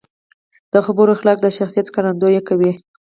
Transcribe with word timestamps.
د 0.73 0.75
خبرو 0.85 1.13
اخلاق 1.15 1.37
د 1.41 1.47
شخصیت 1.57 1.85
ښکارندويي 1.91 2.41
کوي. 2.49 2.71